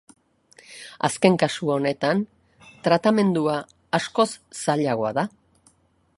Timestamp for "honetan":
1.75-2.23